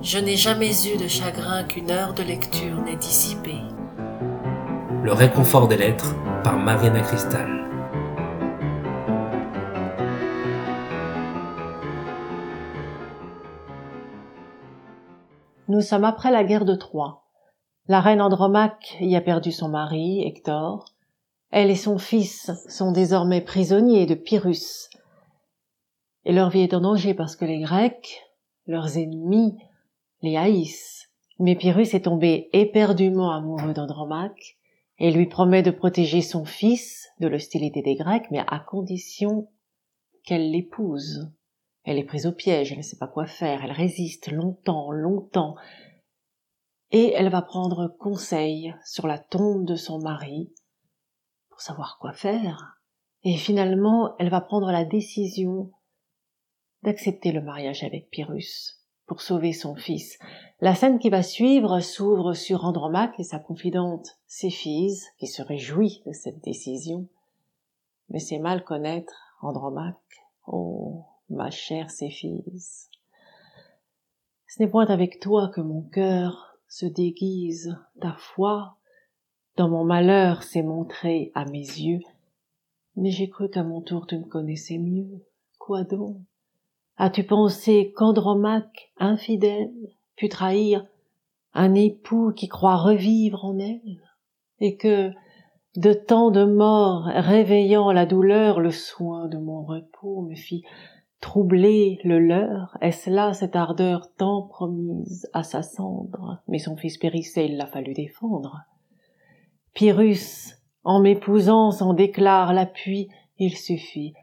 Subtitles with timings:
[0.00, 3.56] Je n'ai jamais eu de chagrin qu'une heure de lecture n'ait dissipé.
[5.02, 7.68] Le réconfort des lettres par Marina Cristal.
[15.66, 17.24] Nous sommes après la guerre de Troie.
[17.88, 20.84] La reine Andromaque y a perdu son mari, Hector.
[21.50, 24.90] Elle et son fils sont désormais prisonniers de Pyrrhus.
[26.24, 28.22] Et leur vie est en danger parce que les Grecs,
[28.66, 29.58] leurs ennemis,
[30.22, 31.10] les haïssent.
[31.38, 34.58] Mais Pyrrhus est tombé éperdument amoureux d'Andromaque
[34.98, 39.48] et lui promet de protéger son fils de l'hostilité des Grecs, mais à condition
[40.24, 41.32] qu'elle l'épouse.
[41.84, 45.54] Elle est prise au piège, elle ne sait pas quoi faire, elle résiste longtemps, longtemps,
[46.90, 50.52] et elle va prendre conseil sur la tombe de son mari
[51.48, 52.80] pour savoir quoi faire.
[53.22, 55.70] Et finalement, elle va prendre la décision
[56.82, 58.77] d'accepter le mariage avec Pyrrhus
[59.08, 60.18] pour sauver son fils.
[60.60, 66.02] La scène qui va suivre s'ouvre sur Andromaque et sa confidente Céphise, qui se réjouit
[66.06, 67.08] de cette décision.
[68.10, 69.96] Mais c'est mal connaître Andromaque.
[70.46, 72.90] Oh, ma chère Céphise.
[74.46, 78.76] Ce n'est point avec toi que mon cœur se déguise, ta foi,
[79.56, 82.00] dans mon malheur s'est montrée à mes yeux,
[82.96, 85.24] mais j'ai cru qu'à mon tour tu me connaissais mieux.
[85.58, 86.16] Quoi donc?
[86.98, 89.72] As-tu pensé qu'Andromaque, infidèle,
[90.16, 90.84] put trahir
[91.54, 94.02] un époux qui croit revivre en elle,
[94.58, 95.12] et que,
[95.76, 100.64] de tant de morts réveillant la douleur, le soin de mon repos me fit
[101.20, 106.42] troubler le leur, est-ce là cette ardeur tant promise à sa cendre?
[106.48, 108.62] Mais son fils périssait, il l'a fallu défendre.
[109.74, 114.14] Pyrrhus, en m'épousant, s'en déclare l'appui, il suffit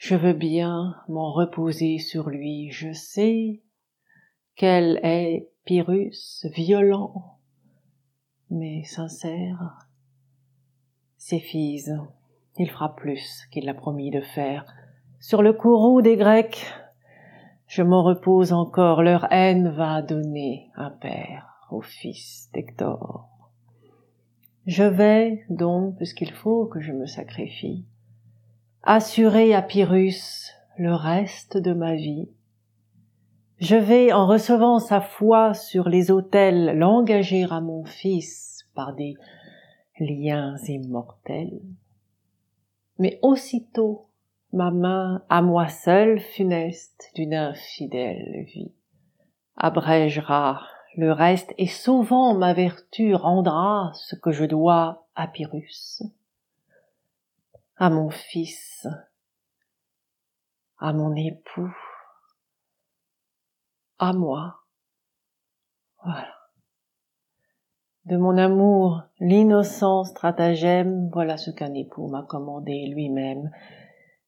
[0.00, 3.60] je veux bien m'en reposer sur lui, je sais
[4.56, 7.36] qu'elle est Pyrrhus violent,
[8.48, 9.86] mais sincère.
[11.18, 11.94] Céphise,
[12.56, 14.64] il fera plus qu'il l'a promis de faire.
[15.20, 16.64] Sur le courroux des Grecs,
[17.66, 23.28] je m'en repose encore, leur haine va donner un père au fils d'Hector.
[24.64, 27.84] Je vais donc, puisqu'il faut que je me sacrifie,
[28.82, 32.28] assurer à Pyrrhus le reste de ma vie.
[33.58, 39.14] Je vais, en recevant sa foi sur les autels, l'engager à mon fils par des
[39.98, 41.60] liens immortels.
[42.98, 44.08] Mais aussitôt,
[44.52, 48.72] ma main à moi seule funeste d'une infidèle vie
[49.56, 50.62] abrégera
[50.96, 56.02] le reste et sauvant ma vertu rendra ce que je dois à Pyrrhus
[57.80, 58.86] à mon fils,
[60.78, 61.74] à mon époux,
[63.98, 64.66] à moi.
[66.04, 66.34] Voilà.
[68.04, 73.50] De mon amour, l'innocent stratagème, voilà ce qu'un époux m'a commandé lui-même.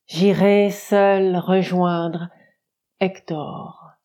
[0.06, 2.30] J'irai seul rejoindre
[3.00, 3.98] Hector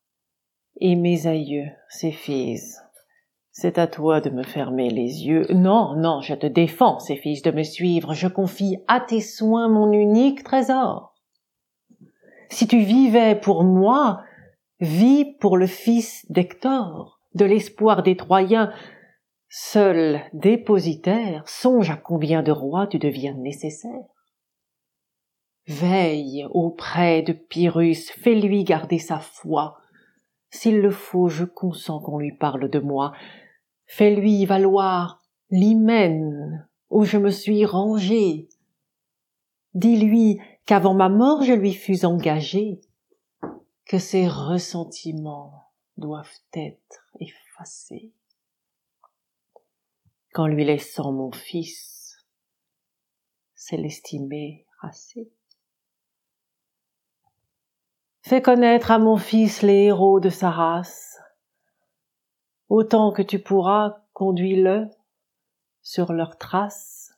[0.75, 2.81] et mes aïeux, ses fils.
[3.59, 5.47] C'est à toi de me fermer les yeux.
[5.50, 8.13] Non, non, je te défends, ces fils, de me suivre.
[8.13, 11.16] Je confie à tes soins mon unique trésor.
[12.51, 14.22] Si tu vivais pour moi,
[14.79, 18.72] vis pour le fils d'Hector, de l'espoir des Troyens,
[19.50, 24.06] seul dépositaire, songe à combien de rois tu deviens nécessaire.
[25.66, 29.79] Veille auprès de Pyrrhus, fais-lui garder sa foi.
[30.51, 33.13] S'il le faut, je consens qu'on lui parle de moi,
[33.87, 38.47] Fais-lui valoir l'hymen où je me suis rangé.
[39.73, 42.81] Dis-lui qu'avant ma mort je lui fus engagé,
[43.85, 48.11] que ses ressentiments doivent être effacés.
[50.33, 52.17] Qu'en lui laissant mon fils,
[53.55, 55.31] c'est l'estimer assez.
[58.21, 61.16] Fais connaître à mon fils les héros de sa race,
[62.69, 64.90] Autant que tu pourras, conduis-le
[65.81, 67.14] sur leurs traces.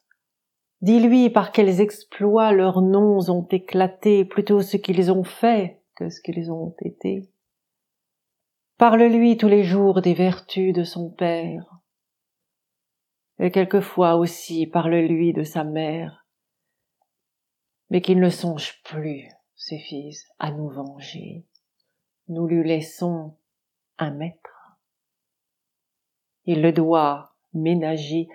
[0.81, 6.21] Dis-lui par quels exploits leurs noms ont éclaté, plutôt ce qu'ils ont fait que ce
[6.21, 7.29] qu'ils ont été.
[8.77, 11.79] Parle-lui tous les jours des vertus de son père,
[13.39, 16.25] et quelquefois aussi parle-lui de sa mère,
[17.89, 21.43] mais qu'il ne songe plus, ses fils, à nous venger.
[22.27, 23.35] Nous lui laissons
[23.97, 24.58] un maître
[26.49, 28.27] il le doit ménager,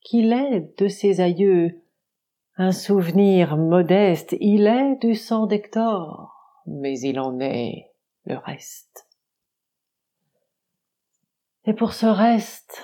[0.00, 1.82] qu'il est de ses aïeux
[2.56, 7.90] un souvenir modeste, il est du sang d'Hector, mais il en est
[8.26, 9.08] le reste.
[11.64, 12.80] Et pour ce reste,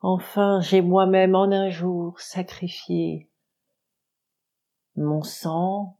[0.00, 3.30] enfin j'ai moi-même en un jour sacrifié
[4.96, 5.96] mon sang,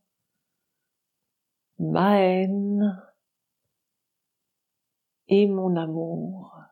[1.79, 3.01] ma haine
[5.29, 6.68] et mon amour.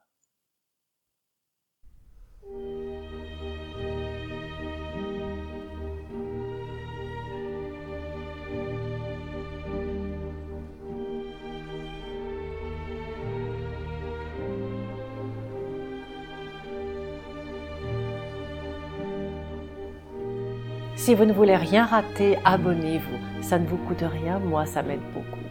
[20.96, 23.42] Si vous ne voulez rien rater, abonnez-vous.
[23.42, 25.44] Ça ne vous coûte rien, moi ça m'aide beaucoup.